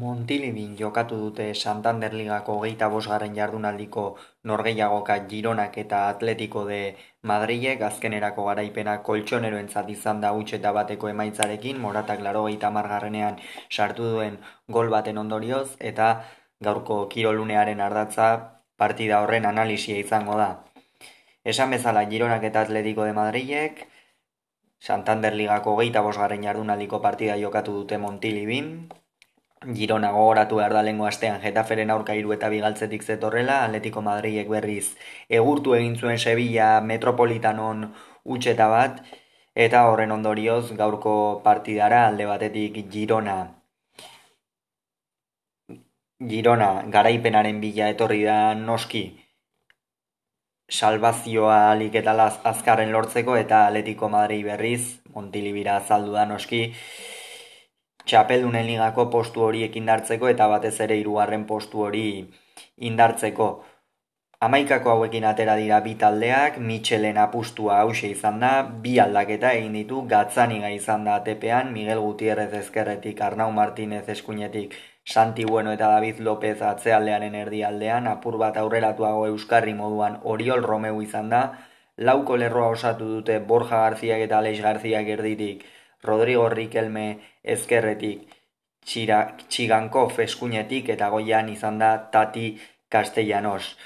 [0.00, 4.04] Montilibin jokatu dute Santander Ligako hogeita bosgarren jardunaldiko
[4.50, 6.78] norgehiagoka Gironak eta Atletico de
[7.30, 13.36] Madrilek azkenerako garaipena koltsoneroentzat izan da eta bateko emaitzarekin Moratak laro gehieta margarrenean
[13.68, 14.38] sartu duen
[14.78, 16.08] gol baten ondorioz eta
[16.68, 18.30] gaurko kirolunearen ardatza
[18.76, 20.48] partida horren analisia izango da.
[21.44, 23.84] Esan bezala Gironak eta Atletico de Madrilek
[24.80, 28.88] Santander Ligako hogeita bosgarren jardunaldiko partida jokatu dute Montilibin,
[29.60, 34.96] Girona gogoratu behar da lengo astean Getaferen aurka iru eta bigaltzetik zetorrela, Atletico Madridek berriz
[35.38, 37.82] egurtu egin zuen Sevilla metropolitanon
[38.24, 39.02] utxeta bat,
[39.66, 43.36] eta horren ondorioz gaurko partidara alde batetik Girona.
[46.32, 49.04] Girona garaipenaren bila etorri da noski
[50.70, 52.16] salvazioa alik eta
[52.54, 56.62] azkarren lortzeko eta Atletico Madrid berriz, Montilibira azaldu da noski,
[58.10, 62.06] txapeldunen ligako postu horiek indartzeko eta batez ere hirugarren postu hori
[62.90, 63.50] indartzeko.
[64.46, 68.52] Amaikako hauekin atera dira bi taldeak, Michelen apustua hause izan da,
[68.84, 75.44] bi aldaketa egin ditu, gatzaniga izan da atepean, Miguel Gutierrez ezkerretik, Arnau Martínez eskuinetik, Santi
[75.44, 81.42] Bueno eta David López atzealdearen erdialdean, apur bat aurreratuago euskarri moduan Oriol Romeu izan da,
[82.10, 85.68] lauko lerroa osatu dute Borja Garziak eta Aleix Garziak erditik,
[86.02, 87.06] Rodrigo Riquelme
[87.54, 88.28] ezkerretik,
[88.84, 92.46] txira, txiganko feskunetik eta goian izan da Tati
[92.88, 93.76] Castellanos.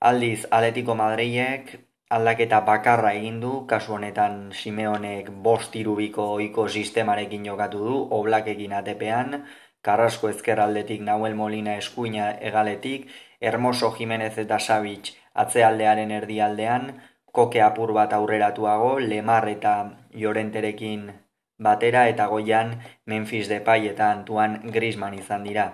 [0.00, 1.74] Aldiz, Atletico Madreiek
[2.16, 9.42] aldaketa bakarra egin du, kasu honetan Simeonek bost irubiko oiko sistemarekin jokatu du, oblakekin atepean,
[9.82, 16.90] Carrasco ezkerraldetik Nahuel Molina eskuina egaletik, Hermoso Jimenez eta Savic atzealdearen erdialdean,
[17.32, 19.76] koke apur bat aurreratuago, Lemar eta
[20.16, 21.10] Jorenterekin
[21.58, 22.76] batera eta goian
[23.06, 25.72] Memphis Depay eta Antoine Griezmann izan dira.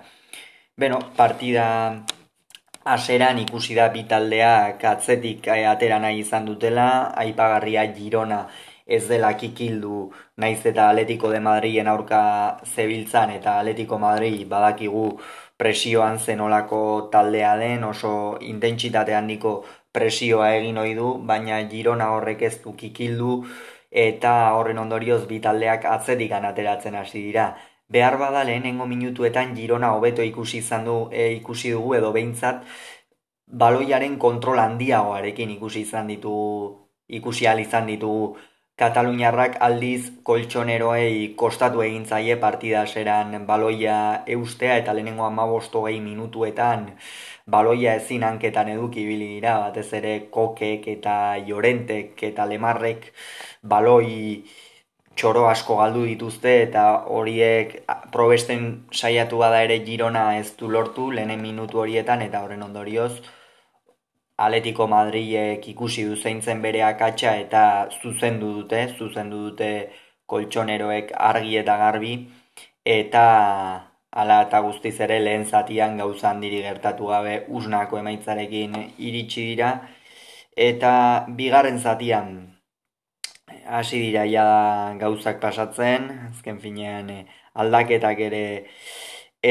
[0.77, 1.67] Beno, partida
[2.85, 8.47] aseran ikusi da bitaldeak atzetik eh, atera nahi izan dutela, aipagarria Girona
[8.87, 12.23] ez dela kikildu naiz eta Atletico de Madriden aurka
[12.67, 15.05] zebiltzan eta Atletico Madrid badakigu
[15.57, 22.57] presioan zenolako taldea den oso intentsitate handiko presioa egin ohi du, baina Girona horrek ez
[22.65, 23.33] du kikildu,
[23.93, 27.57] eta horren ondorioz bi taldeak atzetik ateratzen hasi dira.
[27.89, 32.65] Behar bada lehenengo minutuetan Girona hobeto ikusi izan du e, ikusi dugu edo behintzat
[33.47, 36.33] baloiaren kontrol handiagoarekin ikusi izan ditu
[37.09, 38.37] ikusi al izan ditugu
[38.83, 43.99] Kataluniarrak aldiz koltsoneroei kostatu egin zaie partida seran baloia
[44.37, 46.89] eustea eta lehenengo amabosto gehi minutuetan
[47.55, 51.15] baloia ezin hanketan eduki ibili dira, batez ere kokek eta
[51.47, 53.07] jorentek eta lemarrek
[53.75, 54.43] baloi
[55.15, 56.85] txoro asko galdu dituzte eta
[57.19, 57.77] horiek
[58.17, 63.13] probesten saiatu bada ere girona ez du lortu lehenen minutu horietan eta horren ondorioz
[64.43, 67.63] Atletico Madrilek ikusi du zeintzen bere akatsa eta
[68.01, 69.71] zuzendu dute, zuzendu dute
[70.27, 72.15] koltsoneroek argi eta garbi
[72.99, 73.25] eta
[74.13, 78.75] Ala eta guztiz ere lehen zatian gauzan diri gertatu gabe usnako emaitzarekin
[79.09, 79.71] iritsi dira.
[80.65, 80.91] Eta
[81.39, 82.35] bigarren zatian
[83.79, 84.45] hasi dira ja
[85.01, 87.25] gauzak pasatzen, azken finean eh,
[87.65, 88.45] aldaketak ere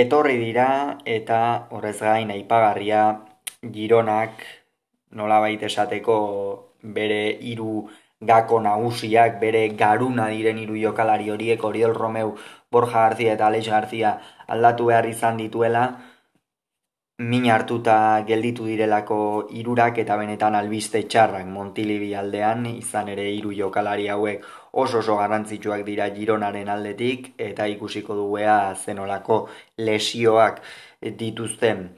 [0.03, 0.69] etorri dira
[1.17, 1.41] eta
[1.71, 3.03] horrez gain aipagarria
[3.77, 4.45] gironak
[5.11, 6.15] nola baita esateko
[6.81, 7.87] bere hiru
[8.21, 12.35] gako nagusiak, bere garuna diren hiru jokalari horiek, Oriol Romeu,
[12.71, 14.15] Borja Garzia eta Aleix Garzia
[14.47, 15.85] aldatu behar izan dituela,
[17.21, 19.17] min hartuta gelditu direlako
[19.61, 25.85] irurak eta benetan albiste txarrak Montilibi aldean, izan ere hiru jokalari hauek oso oso garrantzitsuak
[25.85, 30.61] dira Gironaren aldetik, eta ikusiko duguea zenolako lesioak
[31.01, 31.89] dituzten.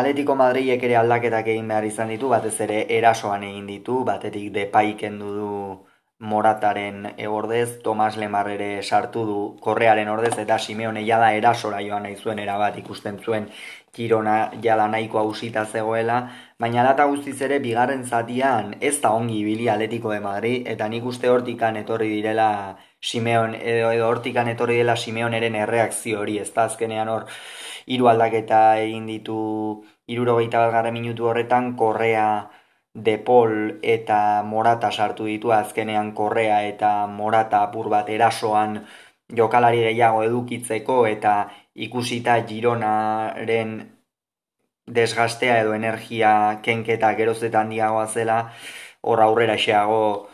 [0.00, 5.18] Atletico Madrilek ere aldaketak egin behar izan ditu, batez ere erasoan egin ditu, batetik depaiken
[5.22, 5.48] du
[6.22, 12.14] morataren egordez, Tomas Lemar ere sartu du korrearen ordez, eta Simeone jada erasora joan nahi
[12.16, 13.48] zuen erabat ikusten zuen
[13.92, 16.20] kirona jada nahiko hausita zegoela,
[16.62, 21.04] baina lata guztiz ere bigarren zatian ez da ongi ibili Atletico de Madrid, eta nik
[21.04, 26.68] uste hortikan etorri direla Simeon, edo, edo hortikan etorri dela Simeoneren erreakzio hori, ez da
[26.70, 27.26] azkenean hor,
[27.86, 29.38] hiru aldaketa egin ditu
[30.06, 32.26] irurogeita bat gara minutu horretan, korrea
[32.94, 38.82] depol eta morata sartu ditu, azkenean korrea eta morata apur bat erasoan
[39.36, 41.34] jokalari gehiago edukitzeko eta
[41.74, 43.72] ikusita gironaren
[44.86, 48.38] desgastea edo energia kenketa gerozetan diagoa zela,
[49.02, 50.28] hor aurrera xeago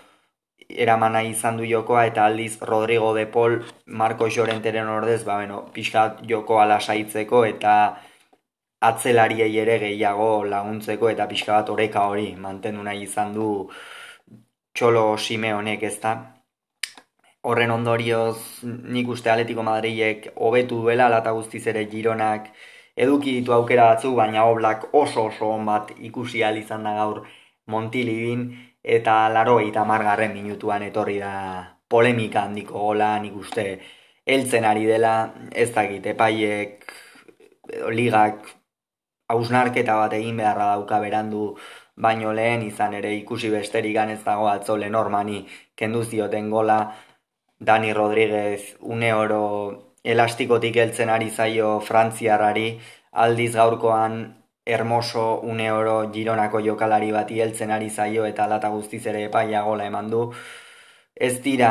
[0.68, 6.16] eramana izan du jokoa eta aldiz Rodrigo de Paul Marco Llorenteren ordez ba bueno pixka
[6.28, 7.74] jokoa lasaitzeko eta
[8.80, 13.46] atzelariei ere gehiago laguntzeko eta pixka bat oreka hori mantendu nahi izan du
[14.74, 16.12] Txolo Simeonek ezta?
[17.42, 22.50] Horren ondorioz nik uste Atletico Madrilek hobetu duela alata guztiz ere Gironak
[23.06, 27.26] eduki ditu aukera batzu baina oblak oso oso on bat ikusi izan da gaur
[27.66, 28.46] Montilibin
[28.82, 31.32] eta laro eta margarren minutuan etorri da
[31.88, 33.80] polemika handiko gola nik uste
[34.26, 35.34] heltzen ari dela.
[35.52, 36.84] Ez dakit epaiek
[37.90, 38.57] ligak
[39.28, 41.42] hausnarketa bat egin beharra dauka berandu
[42.06, 45.44] baino lehen izan ere ikusi besterik ganez dago atzo lenormani
[45.76, 46.78] kendu zioten gola
[47.60, 49.44] Dani Rodríguez une oro
[50.04, 52.68] elastikotik heltzen ari zaio frantziarrari
[53.24, 54.18] aldiz gaurkoan
[54.64, 59.86] hermoso une oro gironako jokalari bati heltzen ari zaio eta lata guztiz ere epaia gola
[59.86, 60.22] eman du.
[61.28, 61.70] Ez dira,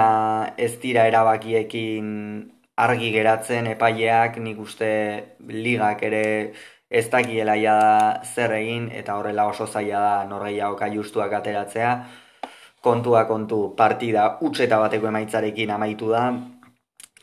[0.57, 2.07] ez dira erabakiekin
[2.86, 4.89] argi geratzen epaileak nik uste
[5.68, 6.24] ligak ere
[6.89, 7.78] ez dakiela ja
[8.24, 11.95] zer egin eta horrela oso zaila da norgeiagoka justuak ateratzea.
[12.81, 16.28] Kontua kontu partida utxeta bateko emaitzarekin amaitu da,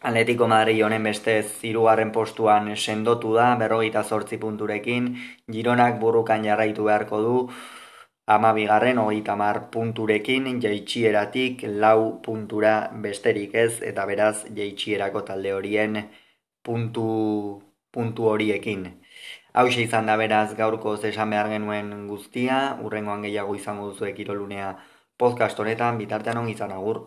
[0.05, 5.07] Atletico Madrid honen beste zirugarren postuan sendotu da, berrogeita zortzi punturekin,
[5.55, 7.37] Gironak burrukan jarraitu beharko du,
[8.37, 12.75] ama bigarren, hogeita mar punturekin, jaitxieratik lau puntura
[13.07, 15.97] besterik ez, eta beraz jaitxierako talde horien
[16.69, 17.09] puntu,
[17.91, 18.85] puntu horiekin.
[19.61, 22.57] Hau izan da beraz gaurko zesan behar genuen guztia,
[22.87, 24.71] urrengoan gehiago izango duzu ekirolunea
[25.23, 27.01] podcast honetan, bitartean on izan agur.